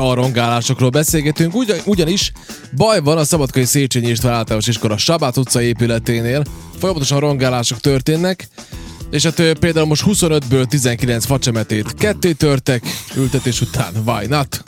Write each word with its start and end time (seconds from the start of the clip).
A 0.00 0.14
rongálásokról 0.14 0.90
beszélgetünk, 0.90 1.54
ugyan, 1.54 1.78
ugyanis 1.84 2.32
baj 2.72 3.00
van 3.00 3.18
a 3.18 3.24
Szabadkai 3.24 3.64
Széchenyi 3.64 4.08
István 4.08 4.32
általános 4.32 4.66
iskola 4.66 4.96
Sabát 4.96 5.36
utca 5.36 5.62
épületénél. 5.62 6.44
Folyamatosan 6.78 7.20
rongálások 7.20 7.80
történnek, 7.80 8.48
és 9.10 9.22
hát 9.22 9.52
például 9.58 9.86
most 9.86 10.02
25-ből 10.06 10.64
19 10.64 11.24
facsemetét 11.24 11.94
ketté 11.94 12.32
törtek, 12.32 12.82
ültetés 13.14 13.60
után, 13.60 13.92
why 14.06 14.26
not? 14.26 14.62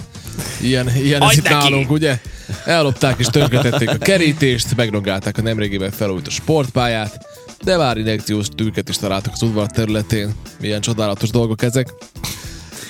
Ilyen, 0.60 0.96
ilyen 0.96 1.22
ez 1.22 1.26
Hagyd 1.26 1.38
itt 1.38 1.48
neki! 1.48 1.68
nálunk, 1.68 1.90
ugye? 1.90 2.20
Ellopták 2.64 3.18
és 3.18 3.26
tönkretették 3.26 3.88
a 3.90 3.98
kerítést, 3.98 4.76
megrongálták 4.76 5.38
a 5.38 5.42
nemrégében 5.42 5.90
felújult 5.90 6.26
a 6.26 6.30
sportpályát, 6.30 7.26
de 7.64 7.76
már 7.76 7.96
injekciós 7.96 8.46
tűket 8.54 8.88
is 8.88 8.96
találtak 8.96 9.32
az 9.32 9.42
udvar 9.42 9.66
területén. 9.66 10.34
Milyen 10.60 10.80
csodálatos 10.80 11.30
dolgok 11.30 11.62
ezek. 11.62 11.94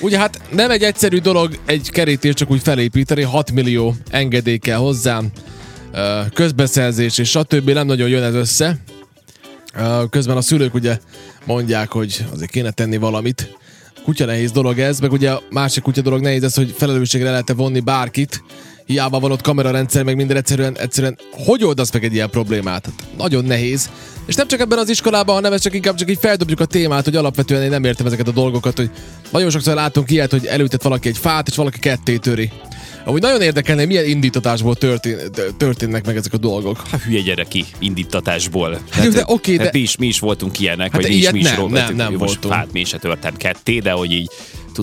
Ugye 0.01 0.19
hát 0.19 0.41
nem 0.51 0.71
egy 0.71 0.83
egyszerű 0.83 1.19
dolog 1.19 1.59
egy 1.65 1.91
kerítést 1.91 2.37
csak 2.37 2.51
úgy 2.51 2.63
felépíteni, 2.63 3.23
6 3.23 3.53
millió 3.53 3.95
engedély 4.11 4.59
kell 4.59 4.77
hozzá, 4.77 5.21
közbeszerzés 6.35 7.19
és 7.19 7.29
stb. 7.29 7.71
nem 7.71 7.87
nagyon 7.87 8.09
jön 8.09 8.23
ez 8.23 8.35
össze. 8.35 8.79
Közben 10.11 10.37
a 10.37 10.41
szülők 10.41 10.75
ugye 10.75 10.99
mondják, 11.45 11.93
hogy 11.93 12.25
azért 12.33 12.51
kéne 12.51 12.71
tenni 12.71 12.97
valamit. 12.97 13.57
Kutya 14.05 14.25
nehéz 14.25 14.51
dolog 14.51 14.79
ez, 14.79 15.01
meg 15.01 15.13
ugye 15.13 15.31
a 15.31 15.43
másik 15.51 15.83
kutya 15.83 16.01
dolog 16.01 16.21
nehéz 16.21 16.43
ez, 16.43 16.55
hogy 16.55 16.75
felelősségre 16.79 17.31
lehet 17.31 17.53
vonni 17.57 17.81
bárkit, 17.81 18.43
hiába 18.89 19.21
van 19.21 19.33
ott 19.33 19.41
kamerarendszer, 19.41 20.03
meg 20.03 20.17
minden 20.17 20.37
egyszerűen, 20.37 20.79
egyszerűen 20.79 21.19
hogy 21.31 21.65
oldasz 21.65 21.93
meg 21.93 22.05
egy 22.05 22.15
ilyen 22.15 22.31
problémát? 22.31 22.85
Hát 22.85 23.17
nagyon 23.19 23.45
nehéz. 23.45 23.91
És 24.27 24.35
nem 24.35 24.49
csak 24.49 24.61
ebben 24.61 24.79
az 24.79 24.89
iskolában, 24.89 25.35
hanem 25.35 25.53
ez 25.53 25.61
csak 25.61 25.75
inkább 25.75 25.95
csak 25.95 26.11
így 26.11 26.19
feldobjuk 26.21 26.61
a 26.61 26.65
témát, 26.65 27.05
hogy 27.05 27.17
alapvetően 27.17 27.63
én 27.63 27.71
nem 27.71 27.85
értem 27.85 28.07
ezeket 28.07 28.29
a 28.29 28.33
dolgokat, 28.33 28.77
hogy 28.77 28.91
nagyon 29.31 29.51
sokszor 29.51 29.75
látunk 29.75 30.11
ilyet, 30.11 30.31
hogy 30.31 30.47
elültet 30.47 30.83
valaki 30.83 31.09
egy 31.09 31.19
fát, 31.19 31.49
és 31.49 31.57
valaki 31.57 31.79
ketté 31.79 32.17
töri. 32.17 32.51
Amúgy 33.05 33.21
nagyon 33.21 33.41
érdekelne, 33.43 33.85
milyen 33.85 34.05
indítatásból 34.05 34.77
történ- 34.77 35.31
történnek 35.57 36.07
meg 36.07 36.17
ezek 36.17 36.33
a 36.33 36.37
dolgok. 36.37 36.87
Hát 36.91 37.03
hülye 37.03 37.21
gyereki 37.21 37.65
indítatásból. 37.79 38.81
Hát, 38.91 39.09
de 39.09 39.23
oké, 39.27 39.57
hát 39.57 39.65
de- 39.65 39.71
mi, 39.73 39.79
is, 39.79 39.97
mi 39.97 40.07
is 40.07 40.19
voltunk 40.19 40.61
ilyenek, 40.61 40.93
Hát 40.93 41.01
vagy 41.03 41.11
mi 41.11 41.17
is, 41.17 41.31
mi 41.31 41.39
is 41.39 41.45
nem, 41.51 41.67
nem, 41.67 41.83
hát 41.83 41.95
nem 41.95 42.13
most, 42.13 42.25
voltunk. 42.25 42.55
Hát 42.55 42.73
mi 42.73 42.85
se 42.85 42.99
törtem 42.99 43.37
ketté, 43.37 43.79
de 43.79 43.91
hogy 43.91 44.13
így 44.13 44.31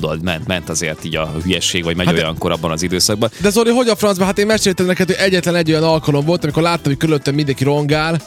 tudod, 0.01 0.23
ment, 0.23 0.47
ment 0.47 0.69
azért 0.69 1.05
így 1.05 1.15
a 1.15 1.31
hülyesség, 1.43 1.83
vagy 1.83 1.95
megy 1.95 2.05
Hát 2.05 2.15
olyankor 2.15 2.51
abban 2.51 2.71
az 2.71 2.81
időszakban. 2.83 3.29
De 3.41 3.49
Zoli, 3.49 3.69
hogy 3.71 3.87
a 3.87 3.95
francban? 3.95 4.27
Hát 4.27 4.37
én 4.39 4.45
meséltem 4.45 4.85
neked, 4.85 5.07
hogy 5.07 5.15
egyetlen 5.19 5.55
egy 5.55 5.69
olyan 5.71 5.83
alkalom 5.83 6.25
volt, 6.25 6.43
amikor 6.43 6.63
láttam, 6.63 6.83
hogy 6.83 6.97
körülöttem 6.97 7.35
mindenki 7.35 7.63
rongál, 7.63 8.21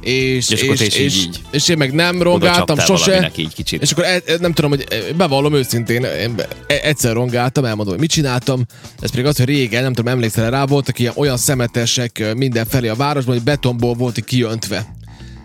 és, 0.00 0.48
És 0.48 0.62
is 0.62 0.80
és, 0.80 0.98
így- 0.98 1.14
így 1.16 1.40
és 1.50 1.68
én 1.68 1.76
meg 1.76 1.92
nem 1.92 2.22
rongáltam 2.22 2.78
sose. 2.78 3.30
így 3.36 3.54
kicsit. 3.54 3.82
És 3.82 3.92
akkor 3.92 4.04
e, 4.04 4.22
e- 4.26 4.36
nem 4.40 4.52
tudom, 4.52 4.70
hogy 4.70 4.86
e, 4.90 5.12
bevallom 5.16 5.54
őszintén, 5.54 6.04
én 6.04 6.34
e- 6.66 6.80
egyszer 6.82 7.12
rongáltam, 7.12 7.64
elmondom, 7.64 7.92
hogy 7.92 8.00
mit 8.02 8.10
csináltam. 8.10 8.62
Ez 9.00 9.10
pedig 9.10 9.24
az, 9.26 9.36
hogy 9.36 9.46
régen, 9.46 9.82
nem 9.82 9.92
tudom, 9.92 10.12
emlékszel 10.12 10.50
rá, 10.50 10.64
voltak 10.64 10.98
ilyen 10.98 11.12
olyan 11.16 11.36
szemetesek 11.36 12.34
mindenfelé 12.36 12.88
a 12.88 12.94
városban, 12.94 13.34
hogy 13.34 13.44
betonból 13.44 13.94
volt 13.94 14.18
így 14.18 14.24
kiöntve. 14.24 14.98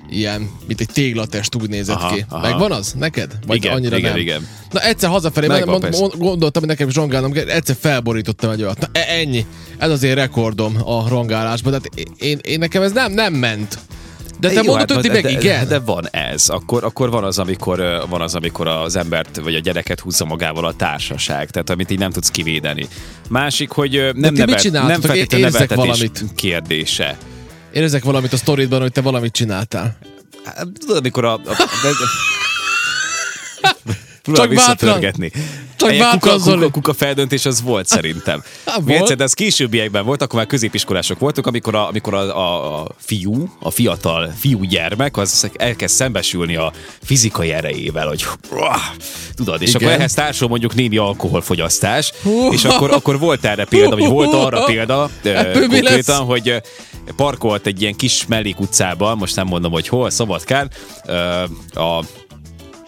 Ilyen, 0.09 0.49
mint 0.67 0.79
egy 0.79 0.89
téglatest 0.93 1.55
úgy 1.55 1.69
nézett 1.69 1.95
Aha, 1.95 2.15
ki. 2.15 2.25
aha. 2.29 2.47
Megvan 2.47 2.71
az 2.71 2.93
neked? 2.97 3.31
Vagy 3.47 3.55
Igen, 3.55 3.73
annyira 3.73 3.97
igen, 3.97 4.11
nem? 4.11 4.19
igen. 4.19 4.47
Na 4.71 4.79
egyszer 4.79 5.09
hazafelé, 5.09 5.47
Megvan, 5.47 5.79
mond, 5.81 5.95
mond, 5.99 6.13
gondoltam, 6.17 6.61
hogy 6.61 6.71
nekem 6.71 6.87
is 6.87 6.95
rongálnom 6.95 7.33
egyszer 7.47 7.75
felborítottam 7.79 8.49
egy 8.49 8.61
olyat. 8.61 8.79
Na, 8.79 8.87
e- 8.91 9.05
ennyi. 9.19 9.45
Ez 9.77 9.89
az 9.89 10.03
én 10.03 10.15
rekordom 10.15 10.77
a 10.85 11.07
rongálásban. 11.07 11.71
Tehát 11.81 12.09
én, 12.17 12.39
én, 12.41 12.59
nekem 12.59 12.81
ez 12.81 12.91
nem, 12.91 13.11
nem 13.11 13.33
ment. 13.33 13.77
De 14.39 14.47
te 14.47 14.53
Jó, 14.53 14.63
mondod, 14.63 14.91
hát, 14.91 15.01
hogy 15.01 15.11
meg 15.11 15.23
de, 15.23 15.29
igen. 15.29 15.67
De 15.67 15.79
van 15.79 16.09
ez. 16.09 16.49
Akkor, 16.49 16.83
akkor 16.83 17.09
van, 17.09 17.23
az, 17.23 17.39
amikor, 17.39 18.05
van 18.09 18.21
az, 18.21 18.35
amikor 18.35 18.67
az 18.67 18.95
embert 18.95 19.39
vagy 19.43 19.55
a 19.55 19.59
gyereket 19.59 19.99
húzza 19.99 20.25
magával 20.25 20.65
a 20.65 20.73
társaság, 20.73 21.49
tehát 21.49 21.69
amit 21.69 21.91
így 21.91 21.99
nem 21.99 22.11
tudsz 22.11 22.29
kivédeni. 22.29 22.87
Másik, 23.29 23.69
hogy 23.69 23.91
nem, 24.15 24.33
nevet, 24.33 24.71
nem 24.71 25.01
feltétlenül 25.01 25.45
Érzek 25.45 25.69
neveltetés 25.69 25.75
valamit. 25.77 26.23
kérdése. 26.35 27.17
Érzek 27.75 28.03
valamit 28.03 28.33
a 28.33 28.37
sztoridban, 28.37 28.81
hogy 28.81 28.91
te 28.91 29.01
valamit 29.01 29.31
csináltál. 29.31 29.97
Hát, 30.43 30.67
Tudod, 30.79 30.97
amikor 30.97 31.25
a... 31.25 31.33
a 31.33 31.39
de, 31.81 31.89
Próbál 34.23 34.41
Csak 34.41 34.49
visszatörgetni. 34.49 35.31
Csak 35.75 35.89
bátran, 35.89 36.19
kuka, 36.19 36.37
Zoli. 36.37 36.57
kuka, 36.57 36.71
kuka 36.71 36.93
feldöntés 36.93 37.45
az 37.45 37.61
volt 37.61 37.87
szerintem. 37.87 38.43
Hát 38.65 38.79
volt. 38.79 38.99
egyszer, 38.99 39.15
de 39.15 39.23
ez 39.23 39.33
későbbiekben 39.33 40.05
volt, 40.05 40.21
akkor 40.21 40.37
már 40.39 40.47
középiskolások 40.47 41.19
voltunk, 41.19 41.47
amikor 41.47 41.75
a, 41.75 41.87
amikor 41.87 42.13
a, 42.13 42.37
a, 42.37 42.81
a 42.81 42.87
fiú, 42.97 43.55
a 43.59 43.71
fiatal 43.71 44.33
fiúgyermek, 44.39 45.17
az 45.17 45.49
elkezd 45.55 45.95
szembesülni 45.95 46.55
a 46.55 46.71
fizikai 47.03 47.51
erejével, 47.51 48.07
hogy 48.07 48.25
tudod, 49.35 49.61
és 49.61 49.69
Igen. 49.69 49.81
akkor 49.81 49.99
ehhez 49.99 50.13
társul 50.13 50.47
mondjuk 50.47 50.75
némi 50.75 50.97
alkoholfogyasztás, 50.97 52.13
Hú. 52.23 52.51
és 52.51 52.63
akkor, 52.63 52.91
akkor 52.91 53.19
volt 53.19 53.45
erre 53.45 53.65
példa, 53.65 53.95
vagy 53.95 54.07
volt 54.09 54.33
arra 54.33 54.63
példa, 54.63 55.09
Ebből 55.23 55.67
mi 55.67 55.81
lesz? 55.81 55.81
konkrétan, 55.81 56.25
hogy 56.25 56.61
parkolt 57.15 57.65
egy 57.65 57.81
ilyen 57.81 57.95
kis 57.95 58.25
mellékutcában, 58.25 59.17
most 59.17 59.35
nem 59.35 59.47
mondom, 59.47 59.71
hogy 59.71 59.87
hol, 59.87 60.09
Szabadkán, 60.09 60.71
a 61.73 62.03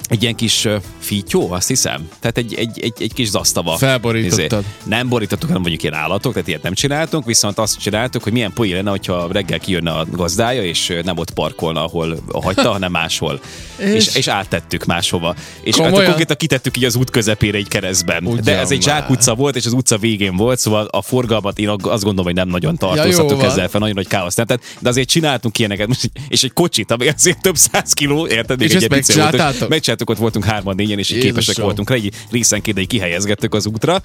egy 0.07 0.21
ilyen 0.21 0.35
kis 0.35 0.67
fítyó, 0.99 1.51
azt 1.51 1.67
hiszem. 1.67 2.09
Tehát 2.19 2.37
egy, 2.37 2.53
egy, 2.53 2.79
egy, 2.81 2.93
egy 2.99 3.13
kis 3.13 3.29
zasztava. 3.29 3.77
Felborítottad. 3.77 4.63
Izé, 4.63 4.89
Nem 4.89 5.09
borítottuk, 5.09 5.47
hanem 5.47 5.61
mondjuk 5.61 5.83
ilyen 5.83 5.95
állatok, 5.95 6.33
tehát 6.33 6.47
ilyet 6.47 6.61
nem 6.61 6.73
csináltunk, 6.73 7.25
viszont 7.25 7.57
azt 7.57 7.79
csináltuk, 7.79 8.23
hogy 8.23 8.31
milyen 8.31 8.53
poén 8.53 8.75
lenne, 8.75 8.89
hogyha 8.89 9.27
reggel 9.31 9.59
kijönne 9.59 9.91
a 9.91 10.05
gazdája, 10.11 10.63
és 10.63 10.93
nem 11.03 11.17
ott 11.17 11.31
parkolna, 11.31 11.83
ahol 11.83 12.17
hagyta, 12.33 12.71
hanem 12.71 12.91
máshol. 12.91 13.39
És? 13.77 13.93
és, 13.93 14.15
és 14.15 14.27
áttettük 14.27 14.85
máshova. 14.85 15.35
És 15.61 15.75
hát 15.75 15.91
konkrétan 15.91 16.35
kitettuk 16.35 16.77
így 16.77 16.85
az 16.85 16.95
út 16.95 17.09
közepére 17.09 17.57
egy 17.57 17.67
keresztben. 17.67 18.25
Ugyan 18.25 18.43
De 18.43 18.57
ez 18.57 18.71
egy 18.71 18.81
zsákutca 18.83 19.35
volt, 19.35 19.55
és 19.55 19.65
az 19.65 19.73
utca 19.73 19.97
végén 19.97 20.35
volt, 20.35 20.59
szóval 20.59 20.85
a 20.85 21.01
forgalmat 21.01 21.59
én 21.59 21.69
azt 21.69 21.79
gondolom, 21.81 22.23
hogy 22.23 22.33
nem 22.33 22.47
nagyon 22.47 22.77
jó 22.79 22.87
tartóztattuk 22.87 23.37
van. 23.37 23.49
ezzel 23.49 23.67
fel, 23.67 23.79
nagyon 23.79 23.95
nagy 23.95 24.07
káosz. 24.07 24.35
nem? 24.35 24.45
Tehát, 24.45 24.63
de 24.79 24.89
azért 24.89 25.07
csináltunk 25.07 25.59
ilyeneket, 25.59 25.89
és 26.27 26.43
egy 26.43 26.53
kocsit, 26.53 26.91
ami 26.91 27.07
azért 27.07 27.41
több 27.41 27.55
száz 27.55 27.93
kiló, 27.93 28.27
érted? 28.27 28.61
És 28.61 28.73
egy 28.73 28.83
ezt 28.83 29.96
Megcsináltuk, 29.97 30.09
ott 30.09 30.17
voltunk 30.17 30.45
hárman, 30.45 30.75
négyen, 30.75 30.99
és 30.99 31.09
Jézusom. 31.09 31.29
képesek 31.29 31.63
voltunk 31.63 31.89
rá, 31.89 31.95
így 31.95 32.13
részenként 32.31 32.79
így 32.79 32.87
kihelyezgettük 32.87 33.53
az 33.53 33.67
útra, 33.67 34.01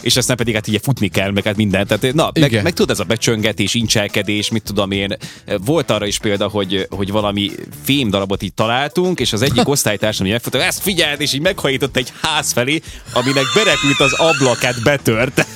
és 0.00 0.16
aztán 0.16 0.36
pedig 0.36 0.54
hát 0.54 0.66
így 0.66 0.80
futni 0.82 1.08
kell, 1.08 1.30
meg 1.30 1.44
hát 1.44 1.56
mindent. 1.56 1.88
Tehát, 1.88 2.14
na, 2.14 2.30
Igen. 2.32 2.50
meg, 2.50 2.62
meg, 2.62 2.72
tudod, 2.72 2.90
ez 2.90 3.00
a 3.00 3.04
becsöngetés, 3.04 3.74
incselkedés, 3.74 4.50
mit 4.50 4.62
tudom 4.62 4.90
én. 4.90 5.16
Volt 5.64 5.90
arra 5.90 6.06
is 6.06 6.18
példa, 6.18 6.48
hogy, 6.48 6.86
hogy 6.90 7.10
valami 7.10 7.50
fém 7.84 8.10
darabot 8.10 8.42
így 8.42 8.54
találtunk, 8.54 9.20
és 9.20 9.32
az 9.32 9.42
egyik 9.42 9.68
osztálytársam 9.74 10.26
így 10.26 10.32
megfogta, 10.32 10.62
ezt 10.62 10.82
figyeld, 10.82 11.20
és 11.20 11.32
így 11.32 11.40
meghajított 11.40 11.96
egy 11.96 12.12
ház 12.22 12.52
felé, 12.52 12.82
aminek 13.12 13.44
berepült 13.54 14.00
az 14.00 14.12
ablakát 14.12 14.82
betört. 14.82 15.46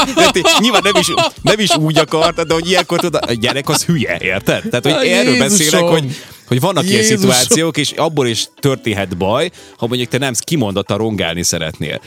Nyilván 0.60 0.82
nem 0.84 0.96
is, 1.00 1.06
nem 1.42 1.58
is 1.58 1.76
úgy 1.76 1.98
akarta, 1.98 2.44
de 2.44 2.54
hogy 2.54 2.68
ilyenkor 2.68 3.00
tudod, 3.00 3.24
a 3.28 3.32
gyerek 3.32 3.68
az 3.68 3.84
hülye, 3.84 4.18
érted? 4.20 4.62
Tehát, 4.70 4.84
hogy 4.84 5.08
erről 5.08 5.38
beszélek, 5.38 5.82
hogy 5.82 6.16
hogy 6.46 6.60
vannak 6.60 6.84
ilyen 6.84 7.00
Jézusom! 7.00 7.18
szituációk, 7.18 7.76
és 7.76 7.90
abból 7.90 8.26
is 8.26 8.48
történhet 8.60 9.16
baj, 9.16 9.50
ha 9.76 9.86
mondjuk 9.86 10.08
te 10.08 10.18
nem 10.18 10.32
kimondottan 10.38 10.98
rongálni 10.98 11.42
szeretnél. 11.42 12.00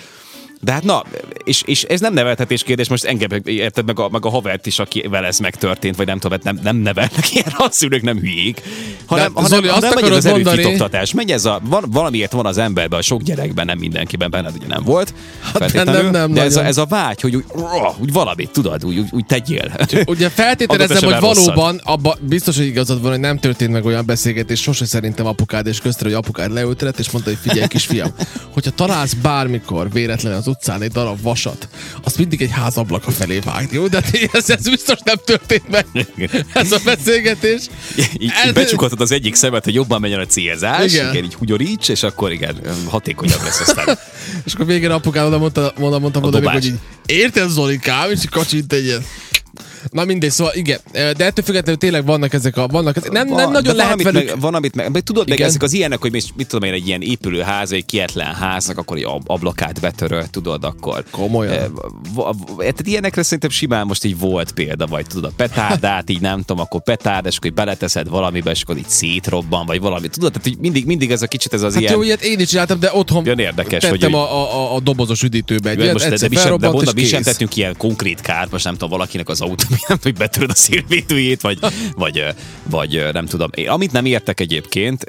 De 0.62 0.72
hát 0.72 0.84
na, 0.84 1.04
és, 1.44 1.62
és 1.66 1.84
ez 1.84 2.00
nem 2.00 2.14
neveltetés 2.14 2.64
kérdés, 2.64 2.90
most 2.90 3.04
engem 3.04 3.30
érted 3.44 3.86
meg 3.86 4.00
a, 4.00 4.10
meg 4.10 4.26
a 4.26 4.30
havert 4.30 4.66
is, 4.66 4.80
akivel 4.80 5.26
ez 5.26 5.40
megtörtént, 5.40 5.96
vagy 5.96 6.06
nem 6.06 6.20
tudom, 6.20 6.38
hát 6.38 6.54
nem, 6.54 6.60
nem 6.64 6.76
nevelnek 6.76 7.32
ilyen, 7.34 7.54
a 7.58 7.68
szülők 7.72 8.02
nem 8.02 8.18
hülyék, 8.18 8.62
hanem, 9.06 9.34
De, 9.34 9.42
hanem, 9.42 9.50
Zoli, 9.50 9.68
hanem 9.68 9.92
megy 9.94 10.04
ez 10.04 10.16
az 10.16 10.24
mondani- 10.24 10.58
erőfitoktatás, 10.58 11.14
megy 11.14 11.32
ez 11.32 11.46
a, 11.46 11.60
van, 11.64 11.84
valamiért 11.88 12.32
van 12.32 12.46
az 12.46 12.58
emberben, 12.58 13.00
a 13.00 13.02
sok 13.02 13.22
gyerekben, 13.22 13.66
nem 13.66 13.78
mindenkiben, 13.78 14.30
benned 14.30 14.54
ugye 14.56 14.68
nem 14.68 14.84
volt, 14.84 15.14
feltétlenül, 15.40 15.94
bennem 15.94 16.12
nem 16.12 16.34
de 16.34 16.42
ez 16.42 16.56
a, 16.56 16.66
ez 16.66 16.78
a 16.78 16.86
vágy, 16.86 17.22
hogy 17.22 17.36
úgy, 17.36 17.46
úgy 18.00 18.12
valamit, 18.12 18.50
tudod, 18.52 18.86
úgy, 18.86 18.98
úgy, 18.98 19.08
úgy 19.12 19.26
tegyél. 19.26 19.72
Ugye 20.06 20.30
feltételezem, 20.30 21.04
hogy 21.04 21.20
valóban 21.20 21.82
abba, 21.84 22.18
biztos, 22.22 22.58
hogy 22.58 22.66
igazad 22.66 23.02
van, 23.02 23.12
hogy 23.12 23.20
nem 23.20 23.38
történt 23.38 23.72
meg 23.72 23.86
olyan 23.86 24.06
beszélgetés, 24.06 24.62
sose 24.62 24.86
szerintem 24.86 25.26
apukád 25.26 25.68
és 25.68 25.80
köztre, 25.80 26.06
hogy 26.06 26.18
apukád 26.18 26.52
leültetett, 26.52 27.00
és 27.00 27.12
mondta, 27.12 27.30
hogy 27.30 27.40
figyelj, 27.42 27.68
kisfiam, 27.68 28.14
hogyha 28.54 28.72
találsz 28.72 29.14
bármikor 29.14 29.92
véletlenül 29.92 30.38
az 30.38 30.48
utcán 30.50 30.82
egy 30.82 30.92
darab 30.92 31.22
vasat, 31.22 31.68
azt 32.04 32.18
mindig 32.18 32.42
egy 32.42 32.52
házablaka 32.52 33.12
felé 33.12 33.40
vágni, 33.40 33.76
jó? 33.78 33.88
De 33.88 34.04
ez, 34.32 34.50
ez 34.50 34.70
biztos 34.70 34.98
nem 35.04 35.16
történt 35.26 35.70
meg, 35.70 35.86
ez 36.54 36.72
a 36.72 36.80
beszélgetés. 36.84 37.62
így, 38.20 38.32
Ez- 38.46 38.54
becsukhatod 38.54 39.02
az 39.02 39.12
egyik 39.12 39.36
szemet, 39.36 39.64
hogy 39.64 39.74
jobban 39.74 40.02
menjen 40.02 40.20
a 40.20 40.26
célzás, 40.26 40.94
Igen. 40.94 41.10
igen. 41.12 41.24
így 41.24 41.34
hugyoríts, 41.34 41.90
és 41.90 42.04
akkor 42.04 42.32
igen, 42.32 42.56
hatékonyabb 42.88 43.42
lesz 43.44 43.60
aztán. 43.60 43.98
És 44.46 44.54
akkor 44.54 44.66
végén 44.66 44.92
apukád 44.92 45.26
oda 45.26 45.38
mondta, 45.38 45.74
oda 45.80 46.00
mondta 46.00 46.20
mondani, 46.20 46.44
dobás. 46.46 46.64
hogy 46.64 46.74
így, 46.74 46.80
érted 47.06 47.50
Zolikám, 47.50 48.12
és 48.12 48.20
kacsint 48.30 48.74
egy 48.74 48.86
ilyen. 48.86 49.06
Na 49.92 50.04
mindegy, 50.06 50.32
szóval 50.32 50.54
igen, 50.56 50.80
de 50.92 51.26
ettől 51.26 51.46
függetlenül 51.46 51.78
tényleg 51.80 52.06
vannak 52.06 52.34
ezek 52.34 52.58
a... 52.58 52.68
Vannak, 52.68 53.12
nem, 53.12 53.28
nem 53.28 53.52
nagyon 53.52 53.76
lehet 53.76 54.04
van, 54.04 54.14
velük... 54.14 54.30
meg, 54.30 54.40
van, 54.40 54.54
amit 54.56 54.76
meg, 54.76 54.92
meg 54.92 55.02
tudod, 55.02 55.28
meg 55.28 55.38
Igen. 55.38 55.50
ezek 55.50 55.64
az 55.64 55.74
ilyenek, 55.74 56.00
hogy 56.02 56.12
mit, 56.12 56.48
tudom 56.48 56.68
én, 56.70 56.74
egy 56.74 56.88
ilyen 56.88 57.02
épülő 57.02 57.42
ház, 57.42 57.72
egy 57.72 57.86
kietlen 57.86 58.34
háznak, 58.34 58.78
akkor 58.78 58.98
egy 58.98 59.04
ab- 59.04 59.30
ablakát 59.30 59.80
betöröl, 59.80 60.28
tudod, 60.32 60.64
akkor. 60.64 61.04
Komolyan? 61.12 61.74
V- 62.16 62.58
Tehát 62.58 62.88
ilyenekre 62.88 63.24
szerintem 63.24 63.50
simán 63.50 63.86
most 63.88 64.04
így 64.04 64.20
volt 64.20 64.52
példa, 64.52 64.86
vagy 64.88 65.06
tudod, 65.08 65.32
a 65.32 65.34
petárdát, 65.36 66.10
így 66.10 66.22
nem 66.22 66.40
tudom, 66.40 66.60
akkor 66.60 66.82
petárd, 66.84 67.26
és 67.26 67.38
akkor 67.38 67.54
beleteszed 67.54 68.10
valamibe, 68.10 68.52
és 68.52 68.62
akkor 68.62 68.78
így 68.78 68.90
szétrobban, 68.90 69.66
vagy 69.66 69.80
valami. 69.80 70.08
Tudod, 70.08 70.32
tehát 70.32 70.48
így 70.48 70.58
mindig, 70.58 70.86
mindig 70.86 71.12
ez 71.12 71.22
a 71.22 71.28
kicsit 71.28 71.54
ez 71.54 71.62
az 71.62 71.74
Hát 71.74 71.82
ilyen... 71.82 71.94
jó, 71.94 72.02
ilyet 72.02 72.22
én 72.22 72.40
is 72.40 72.48
csináltam, 72.50 72.80
de 72.80 72.90
otthon 72.94 73.26
Olyan 73.26 73.40
érdekes, 73.40 73.82
tettem 73.82 74.12
hogy- 74.12 74.14
a, 74.14 74.58
a, 74.66 74.76
a, 74.76 74.80
dobozos 74.80 75.24
üdítőbe 75.24 75.70
egy 75.70 75.80
ilyet, 75.80 75.94
most, 75.94 76.10
de, 76.10 76.16
de, 76.16 76.28
mi 76.30 76.36
sem, 76.36 76.58
de 76.58 76.70
mondom, 76.70 76.94
mi 76.96 77.04
sem 77.04 77.22
tettünk 77.22 77.56
ilyen 77.56 77.78
konkrét 77.78 78.22
kárt, 78.22 78.52
most 78.52 78.64
nem 78.64 78.74
tudom, 78.74 78.90
valakinek 78.90 79.30
az 79.30 79.42
autó, 79.42 79.66
nem 79.70 79.80
tudom, 79.80 80.00
hogy 80.02 80.14
betöröd 80.14 80.50
a 80.50 80.56
szélvédőjét, 80.56 81.42
vagy, 81.42 81.60
vagy, 81.96 82.24
vagy 82.70 83.08
nem 83.12 83.26
tudom. 83.26 83.50
Én, 83.54 83.70
amit 83.70 83.92
nem 83.92 84.06
értek 84.06 84.40
egyébként, 84.40 85.04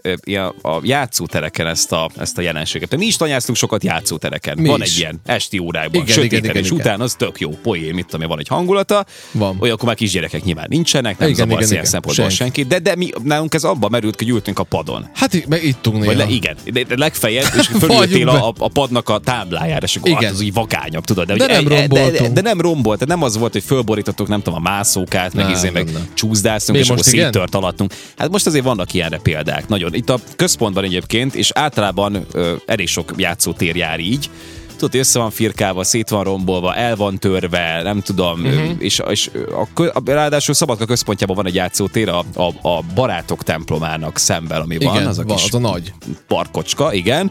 a 0.62 0.78
játszótereken 0.82 1.66
ezt 1.66 1.92
a, 1.92 2.10
ezt 2.18 2.38
a 2.38 2.40
jelenséget. 2.40 2.96
Mi 2.96 3.06
is 3.06 3.16
tanyáztunk 3.16 3.58
sokat 3.58 3.84
játszótereken. 3.84 4.58
Mi 4.58 4.68
van 4.68 4.82
is. 4.82 4.92
egy 4.92 4.98
ilyen 4.98 5.20
esti 5.24 5.58
órákban, 5.58 6.02
Igen, 6.02 6.14
sötéten, 6.14 6.38
igen, 6.38 6.50
igen, 6.50 6.62
és 6.62 6.70
igen. 6.70 6.80
utána 6.80 7.04
az 7.04 7.14
tök 7.14 7.40
jó 7.40 7.50
poén, 7.50 7.94
mit 7.94 8.06
tudom 8.06 8.28
van 8.28 8.38
egy 8.38 8.48
hangulata. 8.48 9.06
Van. 9.32 9.56
Olyankor 9.60 9.86
már 9.86 9.96
kisgyerekek 9.96 10.44
nyilván 10.44 10.66
nincsenek, 10.68 11.18
nem 11.18 11.28
Igen, 11.28 11.46
zavarsz 11.46 11.70
igen, 11.70 11.70
ilyen 11.72 11.80
igen. 11.80 11.90
szempontból 11.90 12.28
Senki. 12.30 12.60
senki. 12.60 12.68
De, 12.68 12.78
de 12.78 12.96
mi, 12.96 13.10
nálunk 13.22 13.54
ez 13.54 13.64
abba 13.64 13.88
merült, 13.88 14.18
hogy 14.18 14.28
ültünk 14.28 14.58
a 14.58 14.62
padon. 14.62 15.10
Hát 15.14 15.46
meg 15.48 15.76
néha. 15.82 16.04
Vagy 16.04 16.16
le, 16.16 16.26
igen, 16.28 16.56
de, 16.72 16.82
de 16.82 16.96
legfeljebb, 16.96 17.52
és 17.58 17.66
fölültél 17.80 18.28
a, 18.28 18.54
a, 18.58 18.68
padnak 18.68 19.08
a 19.08 19.18
táblájára, 19.18 19.84
és 19.84 19.96
akkor 19.96 20.08
Igen. 20.08 20.22
hát 20.22 20.32
az 20.32 20.40
így 20.40 20.52
vakányabb, 20.52 21.04
tudod. 21.04 21.26
De 21.26 21.34
ugye- 21.34 21.46
nem 21.46 21.64
de, 21.64 21.86
de, 21.86 22.28
de, 22.28 22.40
nem 22.40 22.60
rombolt, 22.60 22.98
tehát 22.98 23.14
nem 23.14 23.26
az 23.26 23.36
volt, 23.36 23.52
hogy 23.52 23.62
fölborítottuk, 23.62 24.28
nem 24.28 24.42
tudom, 24.50 24.66
a 24.66 24.70
mászókát, 24.70 25.34
meg, 25.34 25.50
izé, 25.50 25.70
meg 25.70 25.92
nem, 25.92 26.08
csúszdáztunk, 26.14 26.78
Mi 26.78 26.84
és 26.84 26.90
akkor 26.90 27.02
most 27.02 27.12
igen? 27.12 27.32
széttört 27.32 27.54
alattunk. 27.54 27.92
Hát 28.16 28.30
most 28.30 28.46
azért 28.46 28.64
vannak 28.64 28.94
ilyenre 28.94 29.18
példák, 29.18 29.68
nagyon. 29.68 29.94
Itt 29.94 30.10
a 30.10 30.18
központban 30.36 30.84
egyébként, 30.84 31.34
és 31.34 31.50
általában 31.54 32.26
ö, 32.32 32.54
elég 32.66 32.88
sok 32.88 33.12
játszótér 33.16 33.76
jár 33.76 34.00
így, 34.00 34.30
tudod, 34.76 34.94
össze 34.94 35.18
van 35.18 35.30
firkálva, 35.30 35.84
szét 35.84 36.08
van 36.08 36.24
rombolva, 36.24 36.74
el 36.74 36.96
van 36.96 37.18
törve, 37.18 37.82
nem 37.82 38.00
tudom, 38.00 38.40
uh-huh. 38.40 38.70
és, 38.78 39.00
és 39.08 39.30
a, 39.74 39.82
a, 39.82 40.02
ráadásul 40.04 40.54
Szabadka 40.54 40.84
központjában 40.84 41.36
van 41.36 41.46
egy 41.46 41.54
játszótér 41.54 42.08
a, 42.08 42.24
a, 42.34 42.68
a 42.68 42.82
barátok 42.94 43.42
templomának 43.42 44.18
szemben, 44.18 44.60
ami 44.60 44.78
van, 44.78 44.94
Igen, 44.94 45.06
az 45.06 45.18
a 45.18 45.24
van, 45.24 45.36
kis 45.36 45.44
az 45.44 45.54
a 45.54 45.58
nagy. 45.58 45.92
parkocska, 46.26 46.92
igen, 46.92 47.30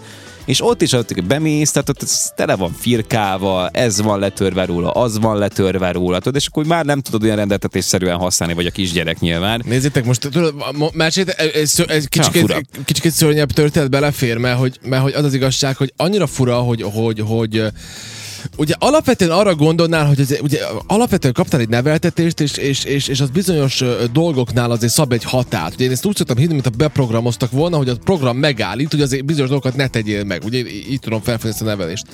és 0.50 0.62
ott 0.62 0.81
is 0.81 0.92
ott 0.92 1.24
bemész, 1.24 1.72
tehát 1.72 1.90
ott 1.90 2.01
ez 2.01 2.31
tele 2.36 2.56
van 2.56 2.75
firkával, 2.80 3.69
ez 3.74 4.01
van 4.01 4.19
letörve 4.19 4.66
róla, 4.66 4.92
az 4.92 5.19
van 5.19 5.38
letörve 5.38 5.92
róla, 5.92 6.18
tudod, 6.18 6.36
és 6.36 6.48
akkor 6.48 6.66
már 6.66 6.86
nem 6.86 7.01
tudod 7.01 7.24
olyan 7.24 7.36
rendeltetésszerűen 7.36 8.18
használni, 8.18 8.56
vagy 8.56 8.66
a 8.66 8.72
kisgyerek 8.72 9.19
nyilván. 9.19 9.62
Nézzétek, 9.66 10.06
most 10.06 10.19
tudod, 10.19 10.54
mesét, 10.94 11.30
ez, 11.30 11.84
ez, 11.88 12.06
kicsikét, 12.06 12.66
kicsikét 12.86 13.12
szörnyebb 13.12 13.51
történet 13.51 13.90
belefér, 13.90 14.38
mert 14.38 14.57
hogy, 14.57 14.80
mert 14.84 15.01
hogy 15.01 15.13
az 15.13 15.24
az 15.24 15.34
igazság, 15.34 15.75
hogy 15.75 15.94
annyira 15.96 16.28
fura, 16.28 16.57
hogy, 16.57 16.81
hogy, 16.81 17.19
hogy 17.19 17.57
ö, 17.57 17.68
Ugye 18.57 18.74
alapvetően 18.80 19.31
arra 19.31 19.56
gondolnál, 19.56 20.06
hogy 20.06 20.19
ez, 20.19 20.36
ugye 20.41 20.59
alapvetően 20.88 21.33
kaptál 21.33 21.59
egy 21.59 21.69
neveltetést, 21.69 22.39
és, 22.39 22.57
és, 22.57 22.83
és, 22.83 23.07
és 23.07 23.19
az 23.19 23.30
bizonyos 23.30 23.83
dolgoknál 24.12 24.71
azért 24.71 24.94
szab 24.94 25.13
egy 25.13 25.24
határt. 25.24 25.74
Ugye 25.74 25.83
én 25.83 25.91
ezt 25.91 26.06
úgy 26.06 26.15
szoktam 26.15 26.38
hinni, 26.38 26.53
mint 26.53 26.65
a 26.65 26.69
beprogramoztak 26.69 27.51
volna, 27.51 27.77
hogy 27.77 27.89
a 27.89 27.95
program 28.03 28.38
megállít, 28.38 28.91
hogy 28.91 29.01
azért 29.01 29.25
bizonyos 29.25 29.50
dolgokat 29.50 29.75
ne 29.75 29.88
tegyél 29.88 30.24
meg. 30.24 30.44
Ugye 30.44 30.57
így 30.68 31.00
tudom 31.00 31.21
felfedezni 31.21 31.59
ezt 31.59 31.62
a 31.62 31.65
nevelést. 31.65 32.06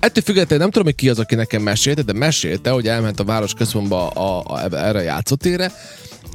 Ettől 0.00 0.22
függetlenül 0.22 0.58
nem 0.58 0.70
tudom, 0.70 0.86
hogy 0.86 0.94
ki 0.94 1.08
az, 1.08 1.18
aki 1.18 1.34
nekem 1.34 1.62
mesélte, 1.62 2.02
de 2.02 2.12
mesélte, 2.12 2.70
hogy 2.70 2.88
elment 2.88 3.20
a 3.20 3.24
város 3.24 3.52
központba 3.52 4.08
a, 4.08 4.42
a, 4.46 4.76
erre 4.76 4.98
a 4.98 5.02
játszótérre, 5.02 5.72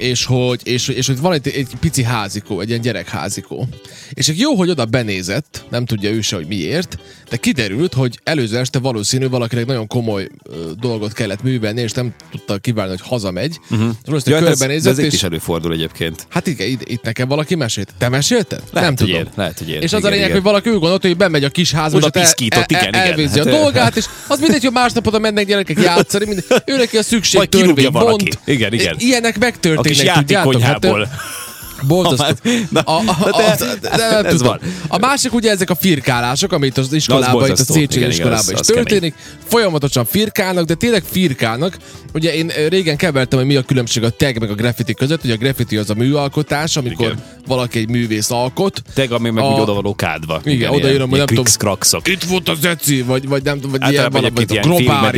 és 0.00 0.24
hogy, 0.24 0.60
és, 0.64 0.88
és 0.88 1.06
hogy 1.06 1.20
van 1.20 1.32
egy, 1.32 1.48
egy 1.48 1.68
pici 1.80 2.02
házikó, 2.02 2.60
egy 2.60 2.68
ilyen 2.68 2.80
gyerekházikó. 2.80 3.68
És 4.12 4.28
egy 4.28 4.38
jó, 4.38 4.54
hogy 4.54 4.70
oda 4.70 4.84
benézett, 4.84 5.64
nem 5.70 5.84
tudja 5.84 6.10
ő 6.10 6.20
se, 6.20 6.36
hogy 6.36 6.46
miért, 6.46 6.98
de 7.30 7.36
kiderült, 7.36 7.94
hogy 7.94 8.20
előző 8.24 8.58
este 8.58 8.78
valószínű 8.78 9.28
valakinek 9.28 9.66
nagyon 9.66 9.86
komoly 9.86 10.28
ö, 10.42 10.70
dolgot 10.80 11.12
kellett 11.12 11.42
művelni, 11.42 11.80
és 11.80 11.92
nem 11.92 12.14
tudta 12.30 12.58
kiválni, 12.58 12.90
hogy 12.90 13.08
hazamegy. 13.08 13.58
Uh-huh. 13.70 13.88
És 14.16 14.22
Ja, 14.24 14.34
hát 14.34 14.46
ez, 14.46 14.58
körbenézett, 14.58 14.92
ez 14.92 14.98
itt 14.98 15.04
és... 15.04 15.12
is 15.12 15.22
előfordul 15.22 15.72
egyébként. 15.72 16.26
Hát 16.28 16.46
igen, 16.46 16.68
itt, 16.68 16.88
itt 16.88 17.02
nekem 17.02 17.28
valaki 17.28 17.54
mesélt. 17.54 17.94
Te 17.98 18.08
mesélted? 18.08 18.62
Lehet, 18.72 18.88
nem 18.88 19.06
tudom. 19.06 19.20
én, 19.20 19.28
lehet, 19.34 19.58
hogy 19.58 19.68
én. 19.68 19.80
És 19.80 19.92
az 19.92 19.98
Igen, 19.98 20.04
a 20.04 20.08
lényeg, 20.08 20.24
igen. 20.28 20.32
hogy 20.32 20.42
valaki 20.42 20.70
úgy 20.70 20.78
gondolta, 20.78 21.08
hogy 21.08 21.16
bemegy 21.16 21.44
a 21.44 21.48
kis 21.48 21.72
házba, 21.72 21.96
Oda 21.96 22.06
és 22.06 22.12
ott 22.14 22.22
piszkított, 22.22 22.70
igen, 22.70 22.88
igen. 22.88 22.94
elvézi 22.94 23.38
Hát, 23.38 23.46
a 23.46 23.50
ö- 23.50 23.56
dolgát, 23.56 23.96
és 23.96 24.04
az 24.28 24.40
mindegy, 24.40 24.62
hogy 24.62 24.72
másnap 24.72 25.06
oda 25.06 25.18
mennek 25.18 25.46
gyerekek 25.46 25.80
játszani, 25.82 26.24
mindegy. 26.24 26.44
ő 26.66 26.76
neki 26.76 26.96
a 26.96 27.02
szükség 27.02 27.48
törvény 27.48 27.90
valaki. 27.90 28.28
Igen, 28.44 28.72
igen. 28.72 28.94
Ilyenek 28.98 29.36
A 29.62 29.80
tudjátok? 29.96 30.30
játékkonyhából. 30.30 31.04
Hát, 31.04 31.18
Borzasztó. 31.86 32.50
Na, 32.70 32.80
A, 32.80 32.98
a, 33.20 33.30
de- 33.36 33.64
a, 33.64 33.74
de, 33.80 33.88
de 33.96 34.10
nem 34.10 34.24
ez 34.26 34.42
van. 34.42 34.60
A 34.88 34.98
másik 34.98 35.32
ugye 35.34 35.50
ezek 35.50 35.70
a 35.70 35.74
firkálások, 35.74 36.52
amit 36.52 36.78
az 36.78 36.92
iskolában, 36.92 37.44
itt 37.48 37.50
a. 37.50 37.56
Széchenyi 37.56 37.84
Igen, 37.84 37.98
igen, 37.98 38.10
iskolában 38.10 38.54
is 38.54 38.66
történik. 38.66 39.14
Folyamatosan 39.46 40.04
firkálnak, 40.04 40.64
de 40.64 40.74
tényleg 40.74 41.02
firkálnak. 41.10 41.76
Ugye 42.14 42.34
én 42.34 42.52
régen 42.68 42.96
kevertem, 42.96 43.38
hogy 43.38 43.48
mi 43.48 43.56
a 43.56 43.62
különbség 43.62 44.02
a 44.02 44.10
tag 44.10 44.38
meg 44.38 44.50
a 44.50 44.54
graffiti 44.54 44.94
között. 44.94 45.24
Ugye 45.24 45.34
a 45.34 45.36
graffiti 45.36 45.76
az 45.76 45.90
a 45.90 45.94
műalkotás, 45.94 46.76
amikor 46.76 47.06
Igen. 47.06 47.22
valaki 47.46 47.78
egy 47.78 47.88
művész 47.88 48.30
alkot. 48.30 48.82
Teg, 48.94 49.12
ami 49.12 49.30
meg 49.30 49.44
A- 49.44 49.46
úgy 49.52 49.60
oda 49.60 49.72
van 49.74 49.86
okádva. 49.86 50.40
Igen, 50.44 50.70
oda 50.70 50.92
írom, 50.92 51.08
hogy 51.10 51.18
nem 51.18 51.26
tudom. 51.26 51.44
Itt 52.04 52.24
volt 52.24 52.48
az 52.48 52.64
Eci, 52.64 53.02
vagy, 53.02 53.28
vagy 53.28 53.42
nem 53.42 53.54
tudom, 53.60 53.70
vagy 53.70 53.90
ilyen 53.90 54.10
valami, 54.10 54.30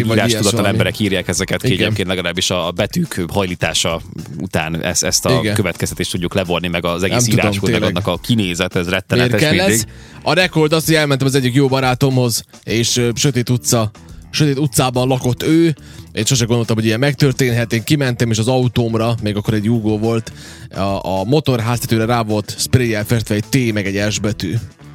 vagy 0.02 0.18
a 0.18 0.26
ilyen 0.26 0.42
vagy 0.52 0.64
emberek 0.64 0.98
írják 0.98 1.28
ezeket 1.28 1.60
ki, 1.60 1.72
Igen. 1.72 1.84
egyébként 1.84 2.08
legalábbis 2.08 2.50
a 2.50 2.70
betűk 2.74 3.24
hajlítása 3.32 4.00
után 4.40 4.82
ezt, 4.82 5.24
a 5.24 5.38
Igen. 5.40 5.54
következtetést 5.54 6.10
tudjuk 6.10 6.34
levonni, 6.34 6.51
meg 6.60 6.84
az 6.84 7.02
egész 7.02 7.26
Nem 7.26 7.50
tudom, 7.50 7.70
meg 7.70 7.82
annak 7.82 8.06
a 8.06 8.16
kinézet, 8.16 8.76
ez 8.76 8.86
Miért 8.86 9.00
rettenetes 9.00 9.40
kell 9.40 9.52
mindig. 9.52 9.72
ez? 9.74 9.84
A 10.22 10.32
rekord 10.32 10.72
az, 10.72 10.84
hogy 10.84 10.94
elmentem 10.94 11.26
az 11.26 11.34
egyik 11.34 11.54
jó 11.54 11.68
barátomhoz, 11.68 12.44
és 12.64 12.96
ö, 12.96 13.08
Sötét 13.14 13.48
utca 13.48 13.90
Sötét 14.30 14.58
utcában 14.58 15.08
lakott 15.08 15.42
ő, 15.42 15.74
én 16.12 16.24
sose 16.24 16.44
gondoltam, 16.44 16.76
hogy 16.76 16.84
ilyen 16.84 16.98
megtörténhet. 16.98 17.72
Én 17.72 17.84
kimentem, 17.84 18.30
és 18.30 18.38
az 18.38 18.48
autómra, 18.48 19.14
még 19.22 19.36
akkor 19.36 19.54
egy 19.54 19.64
Jugó 19.64 19.98
volt, 19.98 20.32
a, 20.74 21.20
a 21.20 21.24
motorháztetőre 21.24 22.04
rá 22.04 22.22
volt 22.22 22.54
sprayjel 22.58 23.04
festve 23.04 23.34
egy 23.34 23.44
T 23.48 23.72
meg 23.72 23.86
egy 23.86 24.12
S 24.12 24.18
betű. 24.18 24.54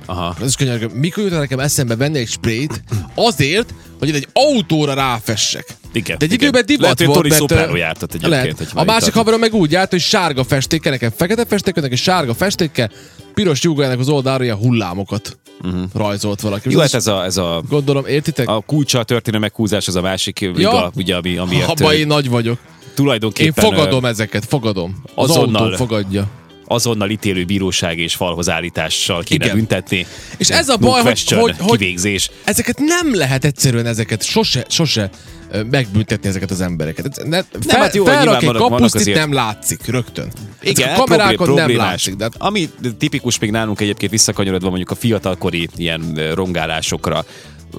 Aha. 0.10 0.36
Ez 0.42 0.48
is 0.48 0.56
könnyen, 0.56 0.92
mikor 0.94 1.24
jut 1.24 1.34
el 1.34 1.40
nekem 1.40 1.60
eszembe 1.60 1.96
venni 1.96 2.18
egy 2.18 2.28
sprayt 2.28 2.84
azért, 3.16 3.74
hogy 4.00 4.08
én 4.08 4.16
egy 4.16 4.28
autóra 4.34 4.94
ráfessek. 4.94 5.66
Igen, 5.94 6.18
De 6.18 6.26
egy 6.26 6.32
igen. 6.32 6.48
időben 6.48 6.66
divat 6.66 6.82
Lehet, 6.82 6.98
hogy 6.98 7.38
volt, 7.38 7.48
Tori 7.48 7.80
jártat 7.80 8.14
egyébként, 8.14 8.32
lehet. 8.32 8.72
A 8.74 8.84
másik 8.84 9.14
haverom 9.14 9.40
meg 9.40 9.54
úgy 9.54 9.72
járt, 9.72 9.90
hogy 9.90 10.00
sárga 10.00 10.44
festékkel, 10.44 10.92
nekem 10.92 11.12
fekete 11.16 11.46
festékkel, 11.46 11.84
neki 11.84 11.96
sárga 11.96 12.34
festékkel, 12.34 12.92
piros 13.34 13.62
lyugájának 13.62 14.00
az 14.00 14.10
oldalra 14.10 14.44
ilyen 14.44 14.56
hullámokat 14.56 15.38
uh-huh. 15.64 15.82
rajzolt 15.94 16.42
valaki. 16.42 16.72
Jó, 16.72 16.80
Ez 16.80 16.92
hát 16.92 17.02
ez 17.02 17.08
a, 17.08 17.24
ez 17.24 17.38
a, 17.38 17.64
Gondolom, 17.70 18.06
értitek? 18.06 18.50
a 18.50 18.60
kulcsa 18.60 19.00
a 19.00 19.04
történelmi 19.04 19.46
meghúzás, 19.46 19.88
az 19.88 19.96
a 19.96 20.02
másik 20.02 20.40
liga, 20.40 20.92
ugye, 20.96 21.16
ami, 21.16 21.38
amiért 21.38 21.70
Abba 21.70 21.94
én 21.94 22.08
nagy 22.08 22.30
vagyok. 22.30 22.58
Én 22.58 23.04
tulajdonképpen 23.04 23.64
fogadom 23.64 24.04
ö, 24.04 24.08
ezeket, 24.08 24.46
fogadom. 24.46 25.02
Az 25.16 25.30
azonnal- 25.30 25.62
autó 25.62 25.76
fogadja. 25.76 26.28
Azonnal 26.68 27.10
ítélő 27.10 27.46
bíróság 27.46 27.98
és 28.00 28.16
falhoz 28.16 28.50
állítással 28.50 29.24
kéne 29.24 29.44
Igen. 29.46 29.56
büntetni. 29.58 30.06
És 30.38 30.50
ez 30.50 30.70
a 30.70 30.78
baj, 30.78 31.02
hogy, 31.02 31.30
hogy, 31.30 31.56
hogy 31.60 31.80
kivégzés. 31.80 32.30
ezeket 32.44 32.80
nem 32.80 33.16
lehet 33.16 33.46
egyszerűen 33.46 33.86
ezeket 33.86 34.24
sose, 34.24 34.66
sose 34.70 35.10
megbüntetni 35.70 36.28
ezeket 36.30 36.52
az 36.52 36.62
embereket. 36.62 37.24
Ne, 37.26 37.42
fel, 37.68 37.80
hát 37.80 37.96
jó, 37.96 38.04
felrak 38.06 38.22
egy 38.42 38.46
vannak- 38.46 38.62
vannak 38.62 38.70
kapuszt, 38.78 38.96
itt 38.96 39.02
azért- 39.02 39.18
nem 39.18 39.34
látszik 39.34 39.86
rögtön. 39.86 40.32
Igen, 40.62 40.90
a 40.90 40.98
kamerákon 41.04 41.36
problém- 41.36 41.68
nem 41.68 41.78
látszik. 41.78 42.16
De 42.16 42.30
Ami 42.38 42.70
tipikus 42.98 43.40
még 43.40 43.52
nálunk 43.52 43.82
egyébként 43.82 44.12
visszakanyarodva 44.12 44.68
mondjuk 44.68 44.92
a 44.92 44.96
fiatalkori 44.96 45.70
ilyen 45.76 46.32
rongálásokra, 46.34 47.26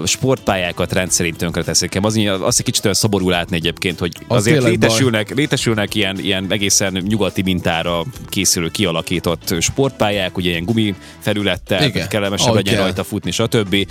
sportpályákat 0.05 0.93
rendszerint 0.93 1.37
tönkre 1.37 1.63
teszik. 1.63 1.99
Az, 2.03 2.21
azt 2.41 2.59
egy 2.59 2.65
kicsit 2.65 2.85
olyan 2.85 2.97
szoború 2.97 3.29
látni 3.29 3.57
egyébként, 3.57 3.99
hogy 3.99 4.13
Az 4.29 4.37
azért 4.37 4.61
baj. 4.61 4.71
létesülnek, 4.71 5.35
létesülnek 5.35 5.95
ilyen, 5.95 6.19
ilyen 6.19 6.47
egészen 6.49 6.93
nyugati 6.93 7.43
mintára 7.43 8.05
készülő, 8.29 8.69
kialakított 8.69 9.55
sportpályák, 9.61 10.37
ugye 10.37 10.51
ilyen 10.51 10.65
gumifelülettel, 10.65 11.83
Igen, 11.83 12.01
hogy 12.01 12.11
kellemesebb 12.11 12.49
ahogy 12.49 12.65
legyen 12.65 12.81
rajta 12.83 13.05
futni, 13.05 13.31
stb. 13.31 13.87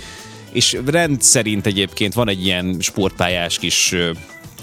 És 0.52 0.78
rendszerint 0.86 1.66
egyébként 1.66 2.14
van 2.14 2.28
egy 2.28 2.44
ilyen 2.44 2.76
sportpályás 2.80 3.58
kis 3.58 3.94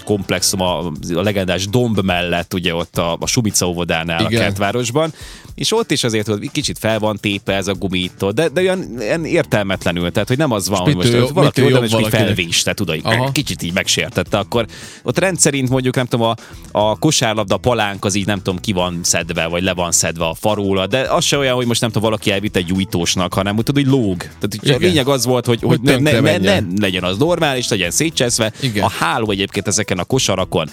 komplexum 0.06 0.60
a, 0.60 0.78
a 1.14 1.22
legendás 1.22 1.68
domb 1.68 2.00
mellett, 2.00 2.54
ugye 2.54 2.74
ott 2.74 2.98
a, 2.98 3.16
a 3.20 3.26
Subica 3.26 3.68
óvodánál 3.68 4.20
Igen. 4.20 4.40
a 4.40 4.44
kertvárosban, 4.44 5.12
és 5.54 5.72
ott 5.72 5.90
is 5.90 6.04
azért, 6.04 6.26
hogy 6.26 6.50
kicsit 6.52 6.78
fel 6.78 6.98
van 6.98 7.18
tépe 7.20 7.52
ez 7.52 7.66
a 7.66 7.74
gumítól, 7.74 8.32
de, 8.32 8.48
de 8.48 8.60
olyan, 8.60 8.96
olyan 8.98 9.24
értelmetlenül, 9.24 10.12
tehát 10.12 10.28
hogy 10.28 10.38
nem 10.38 10.52
az 10.52 10.68
van, 10.68 10.80
hogy 10.80 10.94
most 10.94 11.12
jobb- 11.12 11.34
valaki 11.34 11.62
oda 11.62 11.84
és 11.84 11.90
valakinek? 11.90 12.24
felvéste, 12.24 12.74
tudod, 12.74 13.00
Aha. 13.02 13.32
kicsit 13.32 13.62
így 13.62 13.72
megsértette, 13.72 14.38
akkor 14.38 14.66
ott 15.02 15.18
rendszerint 15.18 15.68
mondjuk 15.68 15.94
nem 15.94 16.06
tudom, 16.06 16.26
a, 16.26 16.34
a 16.78 16.98
kosárlabda 16.98 17.56
palánk 17.56 18.04
az 18.04 18.14
így 18.14 18.26
nem 18.26 18.42
tudom 18.42 18.60
ki 18.60 18.72
van 18.72 19.00
szedve, 19.02 19.46
vagy 19.46 19.62
le 19.62 19.74
van 19.74 19.92
szedve 19.92 20.24
a 20.24 20.34
faróla, 20.34 20.86
de 20.86 21.00
az 21.00 21.24
se 21.24 21.38
olyan, 21.38 21.54
hogy 21.54 21.66
most 21.66 21.80
nem 21.80 21.90
tudom, 21.90 22.08
valaki 22.08 22.30
elvitt 22.30 22.56
egy 22.56 22.64
gyújtósnak, 22.64 23.34
hanem 23.34 23.56
úgy 23.56 23.64
tudod, 23.64 23.82
hogy 23.84 23.92
lóg. 23.92 24.16
Tehát 24.16 24.54
így 24.54 24.70
a 24.70 24.76
lényeg 24.76 25.08
az 25.08 25.24
volt, 25.24 25.46
hogy, 25.46 25.60
hogy, 25.60 25.80
Hogy 25.84 26.00
ne, 26.00 26.20
ne, 26.20 26.20
ne, 26.20 26.38
ne, 26.38 26.60
legyen 26.80 27.02
az 27.02 27.16
normális, 27.16 27.68
legyen 27.68 27.90
szétcseszve. 27.90 28.52
Igen. 28.60 28.84
A 28.84 28.88
háló 28.88 29.30
egyébként 29.30 29.66
ezeken 29.66 29.95
ezeken 29.96 29.98
a 29.98 30.04
kosarakon 30.04 30.68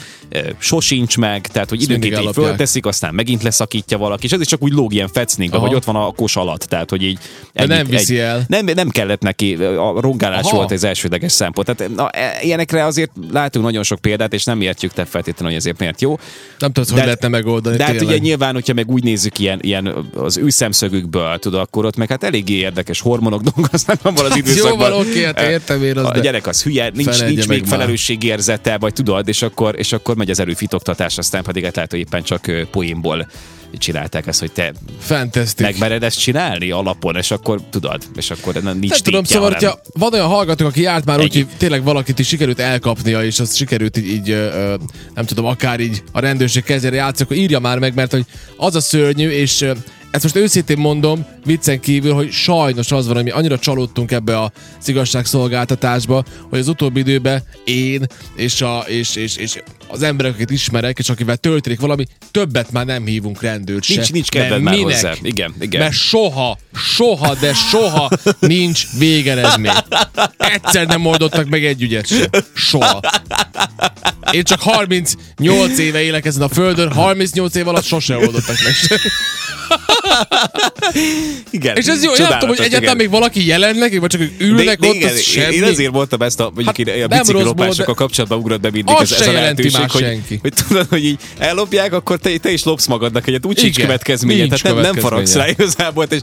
sosincs 0.57 1.17
meg, 1.17 1.47
tehát 1.47 1.69
hogy 1.69 1.81
időnként 1.81 2.19
így 2.19 2.29
fölteszik, 2.33 2.85
aztán 2.85 3.13
megint 3.13 3.43
leszakítja 3.43 3.97
valaki, 3.97 4.25
és 4.25 4.31
ez 4.31 4.39
is 4.39 4.47
csak 4.47 4.63
úgy 4.63 4.71
lóg 4.71 4.93
ilyen 4.93 5.07
fecningbe, 5.07 5.57
Aha. 5.57 5.67
hogy 5.67 5.75
ott 5.75 5.83
van 5.83 5.95
a 5.95 6.11
kos 6.11 6.35
alatt, 6.35 6.61
tehát 6.61 6.89
hogy 6.89 7.03
így 7.03 7.17
De 7.53 7.65
nem 7.65 7.85
viszi 7.87 8.19
el. 8.19 8.45
Nem, 8.47 8.65
nem 8.65 8.89
kellett 8.89 9.21
neki, 9.21 9.53
a 9.55 10.01
rongálás 10.01 10.45
Aha. 10.45 10.55
volt 10.55 10.71
az 10.71 10.83
elsődleges 10.83 11.31
szempont. 11.31 11.75
Tehát 11.75 11.95
na, 11.95 12.09
e- 12.09 12.39
ilyenekre 12.41 12.85
azért 12.85 13.11
látunk 13.31 13.65
nagyon 13.65 13.83
sok 13.83 13.99
példát, 13.99 14.33
és 14.33 14.43
nem 14.43 14.61
értjük 14.61 14.91
te 14.93 15.05
feltétlenül, 15.05 15.47
hogy 15.51 15.61
ezért 15.61 15.79
miért 15.79 16.01
jó. 16.01 16.17
Nem 16.59 16.71
tudod, 16.71 16.89
hogy 16.89 16.99
lehetne 16.99 17.27
megoldani. 17.27 17.77
De 17.77 17.83
hát 17.83 17.91
tényleg. 17.91 18.09
ugye 18.15 18.23
nyilván, 18.23 18.53
hogyha 18.53 18.73
meg 18.73 18.91
úgy 18.91 19.03
nézzük 19.03 19.39
ilyen, 19.39 19.59
ilyen 19.61 20.09
az 20.15 20.37
ő 20.37 20.49
szemszögükből, 20.49 21.37
tudod, 21.39 21.59
akkor 21.59 21.85
ott 21.85 21.95
meg 21.95 22.09
hát 22.09 22.23
eléggé 22.23 22.53
érdekes 22.53 22.99
hormonok 23.01 23.41
dolgoznak 23.41 23.99
abban 24.01 24.25
az 24.31 24.37
időszakban. 24.37 24.89
Jó 24.89 24.95
van, 24.95 25.07
oké, 25.07 25.23
hát 25.23 25.41
értem 25.41 25.83
én 25.83 25.97
azt, 25.97 26.09
A 26.15 26.19
gyerek 26.19 26.47
az 26.47 26.63
hülye, 26.63 26.91
nincs, 26.93 27.23
nincs 27.23 27.47
még 27.47 27.59
már. 27.59 27.69
felelősségérzete, 27.69 28.77
vagy 28.77 28.93
tudod, 28.93 29.12
és 29.21 29.41
akkor, 29.41 29.75
és 29.77 29.91
akkor 29.93 30.15
megy 30.15 30.29
az 30.29 30.39
erőfitoktatás, 30.39 31.17
aztán 31.17 31.43
pedig 31.43 31.63
hát 31.63 31.75
lehet, 31.75 31.91
hogy 31.91 31.99
éppen 31.99 32.23
csak 32.23 32.51
poénból 32.71 33.27
csinálták 33.77 34.27
ezt, 34.27 34.39
hogy 34.39 34.51
te 34.51 34.73
Fantastic. 34.99 35.61
megmered 35.65 36.03
ezt 36.03 36.19
csinálni 36.19 36.71
alapon, 36.71 37.15
és 37.15 37.31
akkor 37.31 37.61
tudod, 37.69 38.03
és 38.15 38.31
akkor 38.31 38.53
nem, 38.53 38.77
nincs 38.77 38.91
Nem 38.91 38.99
tudom, 39.01 39.23
szóval, 39.23 39.43
hanem- 39.43 39.59
hogyha 39.59 39.81
van 39.93 40.13
olyan 40.13 40.27
hallgatók, 40.27 40.67
aki 40.67 40.81
járt 40.81 41.05
már 41.05 41.19
úgy, 41.19 41.33
hogy 41.33 41.47
tényleg 41.57 41.83
valakit 41.83 42.19
is 42.19 42.27
sikerült 42.27 42.59
elkapnia, 42.59 43.23
és 43.23 43.39
azt 43.39 43.55
sikerült 43.55 43.97
így, 43.97 44.07
így 44.07 44.29
ö, 44.29 44.75
nem 45.13 45.25
tudom, 45.25 45.45
akár 45.45 45.79
így 45.79 46.03
a 46.11 46.19
rendőrség 46.19 46.63
kezére 46.63 46.95
játszik, 46.95 47.25
akkor 47.25 47.37
írja 47.37 47.59
már 47.59 47.79
meg, 47.79 47.93
mert 47.93 48.11
hogy 48.11 48.25
az 48.57 48.75
a 48.75 48.81
szörnyű, 48.81 49.29
és 49.29 49.65
ezt 50.13 50.23
most 50.23 50.35
őszintén 50.35 50.77
mondom, 50.77 51.25
viccen 51.45 51.79
kívül, 51.79 52.13
hogy 52.13 52.31
sajnos 52.31 52.91
az 52.91 53.05
van, 53.05 53.15
hogy 53.15 53.23
mi 53.23 53.29
annyira 53.29 53.59
csalódtunk 53.59 54.11
ebbe 54.11 54.37
a 54.37 54.51
igazságszolgáltatásba, 54.85 56.23
hogy 56.49 56.59
az 56.59 56.67
utóbbi 56.67 56.99
időben 56.99 57.43
én 57.63 58.05
és, 58.35 58.61
a, 58.61 58.83
és, 58.87 59.15
és, 59.15 59.35
és 59.35 59.61
az 59.87 60.03
emberek, 60.03 60.31
akiket 60.31 60.49
ismerek, 60.49 60.99
és 60.99 61.09
akivel 61.09 61.37
történik 61.37 61.79
valami, 61.79 62.05
többet 62.31 62.71
már 62.71 62.85
nem 62.85 63.05
hívunk 63.05 63.41
rendőrt 63.41 63.83
se. 63.83 63.93
Nincs, 63.93 64.11
nincs 64.11 64.29
kedved 64.29 64.61
már 64.61 64.73
minek? 64.73 64.93
hozzá. 64.93 65.13
Igen, 65.21 65.53
igen. 65.59 65.81
Mert 65.81 65.93
soha, 65.93 66.57
soha, 66.73 67.35
de 67.35 67.53
soha 67.53 68.09
nincs 68.39 68.83
végeredmény. 68.97 69.71
Egyszer 70.37 70.87
nem 70.87 71.05
oldottak 71.05 71.49
meg 71.49 71.65
egy 71.65 71.81
ügyet 71.81 72.07
se. 72.07 72.29
Soha. 72.53 72.99
Én 74.31 74.43
csak 74.43 74.59
38 74.59 75.77
éve 75.77 76.01
élek 76.01 76.25
ezen 76.25 76.41
a 76.41 76.49
földön, 76.49 76.91
38 76.91 77.55
év 77.55 77.67
alatt 77.67 77.83
sose 77.83 78.17
oldottak 78.17 78.55
meg 78.63 78.73
se. 78.73 78.99
Igen. 81.49 81.75
És 81.75 81.85
ez 81.85 82.03
jó, 82.03 82.11
nem 82.17 82.31
tudom, 82.31 82.55
hogy 82.55 82.65
egyáltalán 82.65 82.95
még 82.95 83.09
valaki 83.09 83.45
jelennek, 83.45 83.99
vagy 83.99 84.09
csak 84.09 84.21
ők 84.21 84.41
ülnek 84.41 84.79
de, 84.79 84.87
ott, 84.87 84.93
igen, 84.93 85.09
az 85.09 85.15
én- 85.15 85.23
semmi. 85.23 85.55
Én 85.55 85.63
ezért 85.63 85.91
mondtam 85.91 86.21
ezt 86.21 86.39
a, 86.39 86.51
mondjuk 86.55 87.11
Hát 87.11 87.29
a 87.29 87.31
rosszból, 87.31 87.73
de- 87.77 87.83
kapcsolatban 87.83 88.37
ugrott 88.39 88.59
be 88.59 88.69
mindig 88.71 88.95
ez, 88.99 89.11
ez 89.11 89.27
a 89.27 89.31
lehetőség, 89.31 89.91
hogy, 89.91 90.01
senki. 90.01 90.39
hogy 90.41 90.53
tudod, 90.67 90.85
hogy 90.89 91.05
így 91.05 91.19
ellopják, 91.37 91.93
akkor 91.93 92.17
te, 92.17 92.37
te 92.37 92.51
is 92.51 92.63
lopsz 92.63 92.85
magadnak 92.87 93.27
egyet, 93.27 93.45
úgy 93.45 93.59
sincs 93.59 93.75
következménye, 93.79 94.47
tehát 94.47 94.63
nem, 94.63 94.93
nem 94.93 94.95
faragsz 94.95 95.35
rá 95.35 95.47
igazából, 95.47 96.05
és 96.09 96.19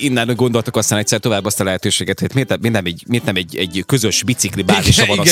innen 0.00 0.32
gondoltak 0.36 0.76
aztán 0.76 0.98
egyszer 0.98 1.18
tovább 1.18 1.44
azt 1.44 1.60
a 1.60 1.64
lehetőséget, 1.64 2.20
hogy 2.20 2.30
miért, 2.34 2.58
miért 2.60 2.74
nem 2.74 2.84
egy, 2.84 3.02
miért 3.06 3.24
nem 3.24 3.36
egy, 3.36 3.56
egy 3.56 3.82
közös 3.86 4.22
bicikli 4.22 4.62
bázisa 4.62 5.06
van 5.06 5.18
a. 5.18 5.22